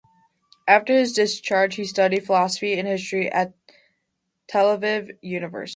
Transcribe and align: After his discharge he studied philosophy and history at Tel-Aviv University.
After 0.67 0.93
his 0.95 1.13
discharge 1.13 1.75
he 1.75 1.85
studied 1.85 2.25
philosophy 2.25 2.73
and 2.73 2.87
history 2.87 3.31
at 3.31 3.53
Tel-Aviv 4.47 5.15
University. 5.21 5.69